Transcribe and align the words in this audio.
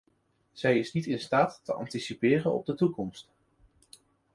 Zij 0.51 0.77
is 0.79 0.93
niet 0.93 1.21
staat 1.21 1.61
te 1.63 1.73
anticiperen 1.73 2.53
op 2.53 2.65
de 2.65 2.73
toekomst. 2.75 3.27